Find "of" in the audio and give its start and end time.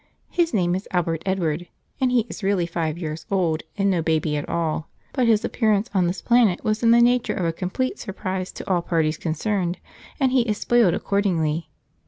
7.35-7.45